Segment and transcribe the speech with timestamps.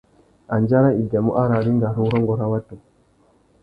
[0.55, 2.75] Andjara i biamú ararringa râ urrôngô râ watu.